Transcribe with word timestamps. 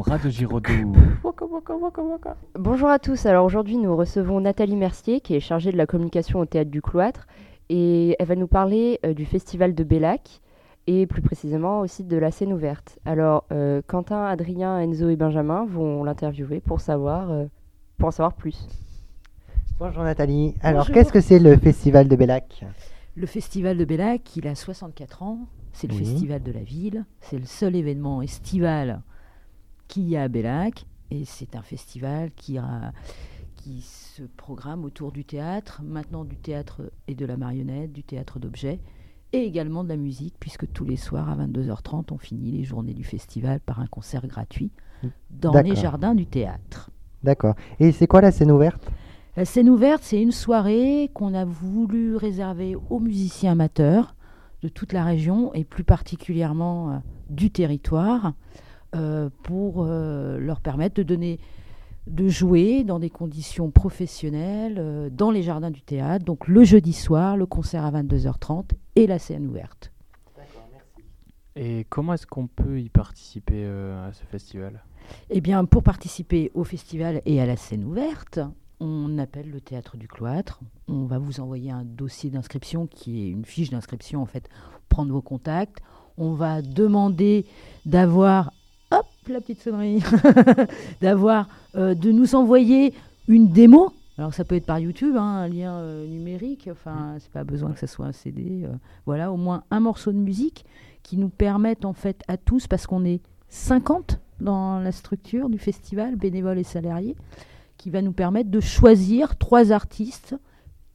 Radio 0.00 0.30
Giraudoux. 0.30 0.92
Waka, 1.24 1.44
waka, 1.44 1.74
waka, 1.76 2.02
waka. 2.02 2.36
Bonjour 2.58 2.88
à 2.88 2.98
tous. 2.98 3.26
Alors 3.26 3.44
aujourd'hui, 3.44 3.76
nous 3.76 3.94
recevons 3.96 4.40
Nathalie 4.40 4.76
Mercier, 4.76 5.20
qui 5.20 5.34
est 5.34 5.40
chargée 5.40 5.72
de 5.72 5.76
la 5.76 5.86
communication 5.86 6.40
au 6.40 6.46
théâtre 6.46 6.70
du 6.70 6.80
Cloître, 6.80 7.26
et 7.68 8.16
elle 8.18 8.26
va 8.26 8.36
nous 8.36 8.46
parler 8.46 9.00
euh, 9.04 9.12
du 9.12 9.24
festival 9.26 9.74
de 9.74 9.84
Bellac 9.84 10.40
et 10.86 11.06
plus 11.06 11.20
précisément 11.20 11.80
aussi 11.80 12.04
de 12.04 12.16
la 12.16 12.30
scène 12.30 12.52
ouverte. 12.52 12.98
Alors 13.04 13.44
euh, 13.52 13.82
Quentin, 13.86 14.24
Adrien, 14.24 14.78
Enzo 14.78 15.08
et 15.10 15.16
Benjamin 15.16 15.66
vont 15.66 16.04
l'interviewer 16.04 16.60
pour 16.60 16.80
savoir, 16.80 17.30
euh, 17.30 17.44
pour 17.98 18.08
en 18.08 18.12
savoir 18.12 18.32
plus. 18.34 18.68
Bonjour 19.78 20.02
Nathalie. 20.02 20.54
Alors 20.62 20.90
qu'est-ce 20.90 21.12
que 21.12 21.20
c'est 21.20 21.38
le 21.38 21.56
festival 21.56 22.08
de 22.08 22.16
Bellac 22.16 22.64
Le 23.16 23.26
festival 23.26 23.76
de 23.76 23.84
Bellac, 23.84 24.36
il 24.36 24.48
a 24.48 24.54
64 24.54 25.22
ans. 25.22 25.40
C'est 25.72 25.86
le 25.88 25.94
Oui. 25.94 26.04
festival 26.04 26.42
de 26.42 26.52
la 26.52 26.62
ville. 26.62 27.04
C'est 27.20 27.38
le 27.38 27.44
seul 27.44 27.76
événement 27.76 28.22
estival 28.22 29.02
qu'il 29.88 30.08
y 30.08 30.16
a 30.16 30.22
à 30.22 30.28
Bellac. 30.28 30.86
Et 31.10 31.24
c'est 31.24 31.56
un 31.56 31.62
festival 31.62 32.30
qui, 32.36 32.58
a- 32.58 32.92
qui 33.56 33.80
se 33.80 34.22
programme 34.22 34.84
autour 34.84 35.10
du 35.12 35.24
théâtre, 35.24 35.80
maintenant 35.84 36.24
du 36.24 36.36
théâtre 36.36 36.92
et 37.08 37.14
de 37.14 37.24
la 37.26 37.36
marionnette, 37.36 37.92
du 37.92 38.02
théâtre 38.04 38.38
d'objets, 38.38 38.78
et 39.32 39.40
également 39.44 39.84
de 39.84 39.88
la 39.88 39.96
musique, 39.96 40.34
puisque 40.38 40.70
tous 40.72 40.84
les 40.84 40.96
soirs 40.96 41.28
à 41.28 41.36
22h30, 41.36 42.12
on 42.12 42.18
finit 42.18 42.52
les 42.52 42.64
journées 42.64 42.94
du 42.94 43.04
festival 43.04 43.60
par 43.60 43.80
un 43.80 43.86
concert 43.86 44.26
gratuit 44.26 44.70
dans 45.30 45.52
les 45.62 45.74
jardins 45.82 46.14
du 46.14 46.26
théâtre. 46.26 46.90
D'accord. 47.22 47.54
Et 47.80 47.92
c'est 47.92 48.06
quoi 48.06 48.20
la 48.20 48.30
scène 48.32 48.50
ouverte? 48.50 48.90
La 49.36 49.44
scène 49.44 49.68
ouverte, 49.68 50.02
c'est 50.02 50.20
une 50.20 50.32
soirée 50.32 51.10
qu'on 51.14 51.34
a 51.34 51.44
voulu 51.44 52.16
réserver 52.16 52.76
aux 52.90 52.98
musiciens 53.00 53.52
amateurs 53.52 54.14
de 54.62 54.68
toute 54.68 54.92
la 54.92 55.04
région 55.04 55.52
et 55.54 55.64
plus 55.64 55.84
particulièrement 55.84 56.90
euh, 56.90 56.96
du 57.30 57.50
territoire 57.50 58.32
pour 59.42 59.84
euh, 59.84 60.38
leur 60.38 60.60
permettre 60.60 60.96
de 60.96 61.02
donner 61.02 61.38
de 62.08 62.28
jouer 62.28 62.84
dans 62.84 62.98
des 62.98 63.10
conditions 63.10 63.70
professionnelles 63.70 64.76
euh, 64.78 65.10
dans 65.10 65.30
les 65.30 65.42
jardins 65.42 65.70
du 65.70 65.82
théâtre. 65.82 66.24
Donc 66.24 66.48
le 66.48 66.64
jeudi 66.64 66.92
soir, 66.92 67.36
le 67.36 67.46
concert 67.46 67.84
à 67.84 67.90
22h30 67.90 68.70
et 68.96 69.06
la 69.06 69.18
scène 69.18 69.46
ouverte. 69.46 69.92
Et 71.56 71.86
comment 71.88 72.14
est-ce 72.14 72.26
qu'on 72.26 72.46
peut 72.46 72.80
y 72.80 72.88
participer 72.88 73.64
euh, 73.64 74.08
à 74.08 74.12
ce 74.12 74.22
festival? 74.24 74.84
Eh 75.30 75.40
bien, 75.40 75.64
pour 75.64 75.82
participer 75.82 76.52
au 76.54 76.62
festival 76.62 77.20
et 77.26 77.40
à 77.40 77.46
la 77.46 77.56
scène 77.56 77.84
ouverte, 77.84 78.38
on 78.78 79.18
appelle 79.18 79.50
le 79.50 79.60
théâtre 79.60 79.96
du 79.96 80.06
cloître. 80.06 80.60
On 80.86 81.04
va 81.06 81.18
vous 81.18 81.40
envoyer 81.40 81.72
un 81.72 81.84
dossier 81.84 82.30
d'inscription 82.30 82.86
qui 82.86 83.24
est 83.24 83.28
une 83.30 83.44
fiche 83.44 83.70
d'inscription 83.70 84.22
en 84.22 84.26
fait, 84.26 84.48
prendre 84.88 85.12
vos 85.12 85.22
contacts. 85.22 85.78
On 86.16 86.34
va 86.34 86.62
demander 86.62 87.44
d'avoir, 87.86 88.52
hop, 88.90 89.06
la 89.28 89.40
petite 89.40 89.60
sonnerie, 89.60 90.02
d'avoir, 91.00 91.48
euh, 91.74 91.94
de 91.94 92.10
nous 92.12 92.34
envoyer 92.34 92.94
une 93.28 93.48
démo. 93.48 93.92
Alors 94.16 94.34
ça 94.34 94.44
peut 94.44 94.56
être 94.56 94.66
par 94.66 94.78
YouTube, 94.78 95.16
hein, 95.16 95.22
un 95.22 95.48
lien 95.48 95.74
euh, 95.74 96.06
numérique. 96.06 96.68
Enfin, 96.70 97.16
c'est 97.20 97.30
pas 97.30 97.44
besoin 97.44 97.72
que 97.72 97.78
ça 97.78 97.86
soit 97.86 98.06
un 98.06 98.12
CD. 98.12 98.64
euh, 98.64 98.68
voilà, 99.06 99.30
au 99.30 99.36
moins 99.36 99.62
un 99.70 99.80
morceau 99.80 100.12
de 100.12 100.18
musique 100.18 100.64
qui 101.02 101.16
nous 101.16 101.28
permette 101.28 101.84
en 101.84 101.92
fait 101.92 102.22
à 102.28 102.36
tous, 102.36 102.66
parce 102.66 102.86
qu'on 102.86 103.04
est 103.04 103.20
50 103.48 104.18
dans 104.40 104.78
la 104.80 104.92
structure 104.92 105.48
du 105.48 105.58
festival, 105.58 106.16
bénévoles 106.16 106.58
et 106.58 106.64
salariés, 106.64 107.16
qui 107.76 107.90
va 107.90 108.02
nous 108.02 108.12
permettre 108.12 108.50
de 108.50 108.60
choisir 108.60 109.36
trois 109.36 109.72
artistes 109.72 110.36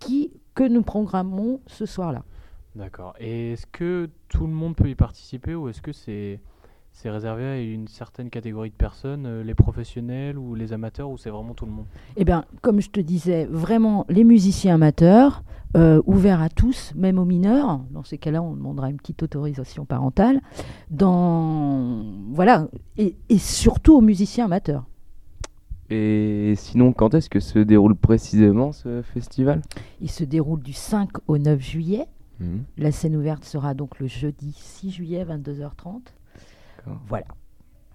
qui, 0.00 0.32
que 0.54 0.64
nous 0.64 0.82
programmons 0.82 1.60
ce 1.66 1.86
soir-là. 1.86 2.24
D'accord. 2.74 3.14
Et 3.20 3.52
est-ce 3.52 3.66
que 3.66 4.08
tout 4.28 4.46
le 4.46 4.52
monde 4.52 4.74
peut 4.74 4.88
y 4.88 4.94
participer 4.94 5.54
ou 5.54 5.68
est-ce 5.68 5.82
que 5.82 5.92
c'est 5.92 6.40
c'est 6.92 7.10
réservé 7.10 7.44
à 7.44 7.60
une 7.60 7.88
certaine 7.88 8.30
catégorie 8.30 8.70
de 8.70 8.74
personnes, 8.74 9.26
euh, 9.26 9.42
les 9.42 9.54
professionnels 9.54 10.38
ou 10.38 10.54
les 10.54 10.72
amateurs, 10.72 11.10
ou 11.10 11.18
c'est 11.18 11.30
vraiment 11.30 11.54
tout 11.54 11.66
le 11.66 11.72
monde? 11.72 11.86
Eh 12.16 12.24
bien, 12.24 12.44
comme 12.60 12.80
je 12.80 12.90
te 12.90 13.00
disais, 13.00 13.46
vraiment 13.46 14.04
les 14.08 14.24
musiciens 14.24 14.74
amateurs, 14.74 15.42
euh, 15.74 16.02
ouverts 16.04 16.42
à 16.42 16.50
tous, 16.50 16.92
même 16.94 17.18
aux 17.18 17.24
mineurs. 17.24 17.80
Dans 17.90 18.04
ces 18.04 18.18
cas-là, 18.18 18.42
on 18.42 18.54
demandera 18.54 18.90
une 18.90 18.98
petite 18.98 19.22
autorisation 19.22 19.86
parentale. 19.86 20.40
Dans 20.90 22.04
voilà, 22.30 22.68
et, 22.98 23.16
et 23.30 23.38
surtout 23.38 23.96
aux 23.96 24.02
musiciens 24.02 24.44
amateurs. 24.44 24.84
Et 25.88 26.54
sinon, 26.56 26.92
quand 26.92 27.14
est-ce 27.14 27.28
que 27.28 27.40
se 27.40 27.58
déroule 27.58 27.96
précisément 27.96 28.72
ce 28.72 29.02
festival? 29.02 29.62
Il 30.00 30.10
se 30.10 30.24
déroule 30.24 30.62
du 30.62 30.72
5 30.72 31.08
au 31.26 31.38
9 31.38 31.60
juillet. 31.60 32.06
Mhm. 32.40 32.64
La 32.78 32.92
scène 32.92 33.16
ouverte 33.16 33.44
sera 33.44 33.74
donc 33.74 33.98
le 33.98 34.06
jeudi 34.06 34.52
6 34.56 34.90
juillet, 34.90 35.24
22h30. 35.24 36.00
D'accord. 36.84 37.00
Voilà. 37.06 37.26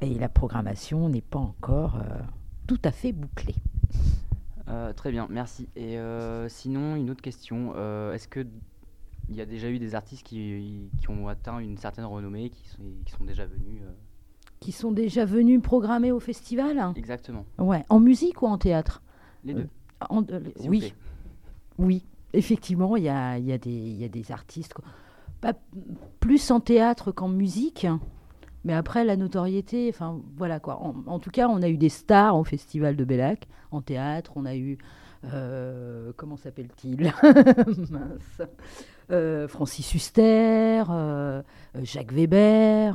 Et 0.00 0.14
la 0.14 0.28
programmation 0.28 1.08
n'est 1.08 1.20
pas 1.22 1.38
encore 1.38 1.96
euh, 1.96 2.20
tout 2.66 2.78
à 2.84 2.90
fait 2.92 3.12
bouclée. 3.12 3.54
Euh, 4.68 4.92
très 4.92 5.10
bien, 5.10 5.26
merci. 5.30 5.68
Et 5.76 5.98
euh, 5.98 6.48
sinon, 6.48 6.94
une 6.96 7.10
autre 7.10 7.22
question. 7.22 7.72
euh, 7.76 8.12
Est-ce 8.12 8.28
que 8.28 8.46
il 9.30 9.36
y 9.36 9.40
a 9.40 9.46
déjà 9.46 9.68
eu 9.70 9.78
des 9.78 9.94
artistes 9.94 10.24
qui, 10.24 10.88
qui 11.00 11.10
ont 11.10 11.28
atteint 11.28 11.58
une 11.58 11.76
certaine 11.76 12.04
renommée, 12.06 12.48
qui 12.50 12.66
sont, 12.68 12.82
qui 13.04 13.12
sont 13.12 13.24
déjà 13.24 13.44
venus 13.46 13.82
euh, 13.82 13.90
Qui 14.60 14.72
sont 14.72 14.90
déjà 14.92 15.24
venus 15.26 15.60
programmer 15.60 16.12
au 16.12 16.20
festival? 16.20 16.92
Exactement. 16.96 17.44
Ouais. 17.58 17.84
En 17.90 18.00
musique 18.00 18.40
ou 18.42 18.46
en 18.46 18.56
théâtre? 18.58 19.02
Les 19.44 19.54
Euh, 19.54 19.56
deux. 19.62 19.68
En- 20.08 20.22
euh, 20.30 20.40
Oui. 20.66 20.94
Oui, 21.78 22.04
effectivement, 22.32 22.96
il 22.96 23.04
y 23.04 23.08
a, 23.08 23.38
il 23.38 23.44
y, 23.46 23.52
a 23.52 23.58
des- 23.58 23.70
il 23.70 23.96
y 23.96 24.04
a 24.04 24.08
des 24.08 24.32
artistes, 24.32 24.74
quoi. 24.74 24.84
pas 25.40 25.52
plus 26.20 26.50
en 26.50 26.60
théâtre 26.60 27.12
qu'en 27.12 27.28
musique, 27.28 27.86
mais 28.64 28.72
après 28.72 29.04
la 29.04 29.16
notoriété, 29.16 29.88
enfin 29.88 30.20
voilà 30.36 30.60
quoi. 30.60 30.80
En, 30.80 31.18
tout 31.18 31.30
cas, 31.30 31.48
on 31.48 31.62
a 31.62 31.68
eu 31.68 31.76
des 31.76 31.88
stars 31.88 32.36
au 32.36 32.44
Festival 32.44 32.96
de 32.96 33.04
Bellac, 33.04 33.46
en 33.70 33.80
théâtre, 33.80 34.32
on 34.36 34.44
a 34.44 34.56
eu, 34.56 34.78
euh, 35.32 36.12
comment 36.16 36.36
s'appelle-t-il 36.36 37.02
Mince. 37.90 38.42
Euh, 39.10 39.48
Francis 39.48 39.94
Huster, 39.94 40.84
euh, 40.90 41.42
Jacques 41.82 42.12
Weber, 42.12 42.94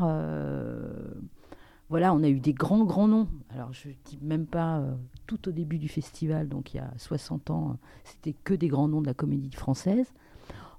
voilà, 1.89 2.13
on 2.13 2.23
a 2.23 2.29
eu 2.29 2.39
des 2.39 2.53
grands, 2.53 2.85
grands 2.85 3.07
noms. 3.07 3.27
Alors, 3.53 3.71
je 3.71 3.89
ne 3.89 3.93
dis 4.05 4.17
même 4.21 4.47
pas 4.47 4.81
tout 5.27 5.47
au 5.47 5.51
début 5.51 5.77
du 5.77 5.87
festival, 5.87 6.49
donc 6.49 6.73
il 6.73 6.77
y 6.77 6.79
a 6.79 6.91
60 6.97 7.51
ans, 7.51 7.77
c'était 8.03 8.33
que 8.33 8.53
des 8.53 8.67
grands 8.67 8.87
noms 8.87 9.01
de 9.01 9.07
la 9.07 9.13
comédie 9.13 9.51
française. 9.51 10.11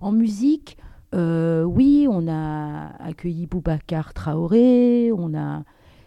En 0.00 0.10
musique, 0.12 0.76
euh, 1.14 1.62
oui, 1.62 2.06
on 2.08 2.28
a 2.28 2.88
accueilli 3.02 3.46
Boubacar 3.46 4.14
Traoré, 4.14 5.10
on 5.12 5.34
a... 5.34 5.64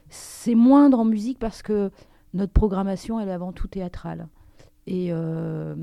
C'est 0.09 0.55
moindre 0.55 0.99
en 0.99 1.05
musique 1.05 1.39
parce 1.39 1.61
que 1.61 1.91
notre 2.33 2.53
programmation, 2.53 3.19
elle 3.19 3.29
est 3.29 3.33
avant 3.33 3.51
tout 3.51 3.67
théâtrale. 3.67 4.27
Et 4.85 5.09
euh, 5.11 5.75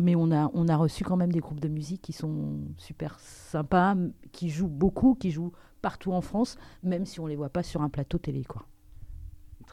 mais 0.00 0.14
on 0.16 0.32
a, 0.32 0.50
on 0.54 0.68
a 0.68 0.76
reçu 0.76 1.04
quand 1.04 1.16
même 1.16 1.32
des 1.32 1.40
groupes 1.40 1.60
de 1.60 1.68
musique 1.68 2.00
qui 2.00 2.14
sont 2.14 2.60
super 2.78 3.20
sympas, 3.20 3.94
qui 4.32 4.48
jouent 4.48 4.68
beaucoup, 4.68 5.14
qui 5.14 5.30
jouent 5.30 5.52
partout 5.82 6.12
en 6.12 6.22
France, 6.22 6.56
même 6.82 7.04
si 7.04 7.20
on 7.20 7.26
les 7.26 7.36
voit 7.36 7.50
pas 7.50 7.62
sur 7.62 7.82
un 7.82 7.90
plateau 7.90 8.16
télé. 8.16 8.44
Quoi. 8.44 8.64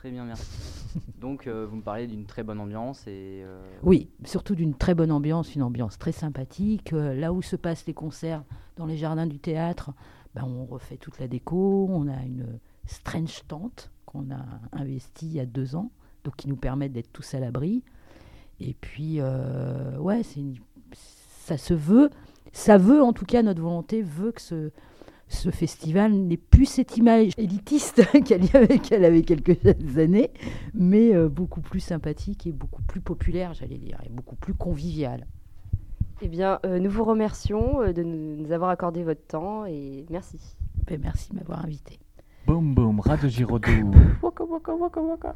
Très 0.05 0.11
bien, 0.11 0.25
merci. 0.25 0.45
Donc, 1.19 1.47
euh, 1.47 1.65
vous 1.65 1.77
me 1.77 1.81
parlez 1.81 2.05
d'une 2.05 2.27
très 2.27 2.43
bonne 2.43 2.59
ambiance 2.59 3.07
et 3.07 3.41
euh, 3.43 3.59
Oui, 3.81 4.11
surtout 4.23 4.53
d'une 4.53 4.75
très 4.75 4.93
bonne 4.93 5.11
ambiance, 5.11 5.55
une 5.55 5.63
ambiance 5.63 5.97
très 5.97 6.11
sympathique. 6.11 6.93
Euh, 6.93 7.15
là 7.15 7.33
où 7.33 7.41
se 7.41 7.55
passent 7.55 7.87
les 7.87 7.95
concerts, 7.95 8.43
dans 8.77 8.85
les 8.85 8.97
jardins 8.97 9.25
du 9.25 9.39
théâtre, 9.39 9.93
ben, 10.35 10.43
on 10.43 10.65
refait 10.65 10.97
toute 10.97 11.17
la 11.17 11.27
déco. 11.27 11.87
On 11.89 12.07
a 12.07 12.21
une 12.23 12.59
strange 12.85 13.47
tente 13.47 13.89
qu'on 14.05 14.29
a 14.29 14.45
investie 14.73 15.25
il 15.25 15.33
y 15.33 15.39
a 15.39 15.47
deux 15.47 15.75
ans, 15.75 15.89
donc 16.23 16.35
qui 16.35 16.49
nous 16.49 16.55
permet 16.55 16.87
d'être 16.87 17.11
tous 17.11 17.33
à 17.33 17.39
l'abri. 17.39 17.83
Et 18.59 18.75
puis, 18.75 19.15
euh, 19.21 19.97
ouais, 19.97 20.21
c'est 20.21 20.41
une- 20.41 20.59
ça 20.93 21.57
se 21.57 21.73
veut, 21.73 22.11
ça 22.53 22.77
veut 22.77 23.01
en 23.01 23.11
tout 23.11 23.25
cas, 23.25 23.41
notre 23.41 23.63
volonté 23.63 24.03
veut 24.03 24.33
que 24.33 24.41
ce, 24.41 24.71
ce 25.27 25.49
festival 25.49 26.13
n'ait 26.13 26.37
plus 26.37 26.65
cette 26.65 26.97
image 26.97 27.31
élitiste 27.37 28.03
qu'elle 28.25 28.45
y 28.45 28.55
avait, 28.55 28.79
qu'elle 28.79 29.05
avait 29.05 29.23
quelques 29.23 29.65
années, 29.97 30.31
mais 30.73 31.15
euh, 31.15 31.29
beaucoup 31.29 31.61
plus 31.61 31.79
sympathique 31.79 32.47
et 32.47 32.51
beaucoup 32.51 32.81
plus 32.83 33.01
populaire, 33.01 33.53
j'allais 33.53 33.77
dire, 33.77 33.99
et 34.05 34.09
beaucoup 34.09 34.35
plus 34.35 34.53
convivial. 34.53 35.25
Eh 36.21 36.27
bien, 36.27 36.59
euh, 36.65 36.79
nous 36.79 36.89
vous 36.89 37.03
remercions 37.03 37.81
euh, 37.81 37.91
de 37.91 38.01
nous 38.03 38.37
nous 38.37 38.51
avoir 38.51 38.69
accordé 38.69 39.03
votre 39.03 39.25
temps 39.25 39.65
et 39.65 40.05
merci. 40.09 40.39
Ben, 40.87 40.99
merci 41.01 41.31
de 41.31 41.35
m'avoir 41.35 41.63
invité. 41.63 41.99
Boum 42.47 42.73
boum, 42.75 42.99
Radio 42.99 43.27
Giraudoux. 43.27 43.91
Waka, 44.21 44.43
waka, 44.43 44.75
waka, 44.75 45.01
waka. 45.01 45.33